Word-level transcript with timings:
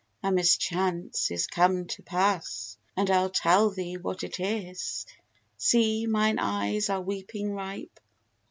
A 0.23 0.31
mischance 0.31 1.29
is 1.29 1.45
come 1.45 1.85
to 1.85 2.01
pass, 2.01 2.75
And 2.97 3.11
I'll 3.11 3.29
tell 3.29 3.69
thee 3.69 3.97
what 3.97 4.23
it 4.23 4.39
was: 4.39 5.05
See, 5.57 6.07
mine 6.07 6.39
eyes 6.39 6.89
are 6.89 7.01
weeping 7.01 7.51
ripe. 7.51 7.99